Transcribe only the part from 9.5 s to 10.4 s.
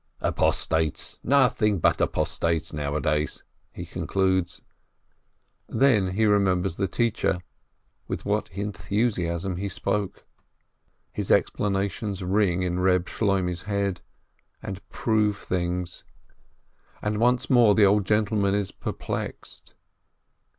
he spoke!